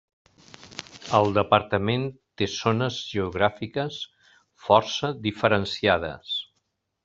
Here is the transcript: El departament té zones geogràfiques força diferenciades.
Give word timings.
El 1.17 1.29
departament 1.35 2.07
té 2.41 2.47
zones 2.55 2.99
geogràfiques 3.11 4.01
força 4.67 5.15
diferenciades. 5.29 6.37